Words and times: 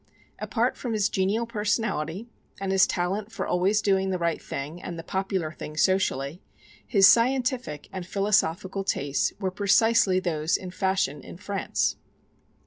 Apart 0.39 0.75
from 0.77 0.93
his 0.93 1.09
genial 1.09 1.45
personality 1.45 2.25
and 2.59 2.71
his 2.71 2.87
talent 2.87 3.31
for 3.31 3.45
always 3.45 3.83
doing 3.83 4.09
the 4.09 4.17
right 4.17 4.41
thing 4.41 4.81
and 4.81 4.97
the 4.97 5.03
popular 5.03 5.51
thing 5.51 5.77
socially, 5.77 6.41
his 6.87 7.07
scientific 7.07 7.87
and 7.93 8.07
philosophical 8.07 8.83
tastes 8.83 9.31
were 9.39 9.51
precisely 9.51 10.19
those 10.19 10.57
in 10.57 10.71
fashion 10.71 11.21
in 11.21 11.37
France. 11.37 11.97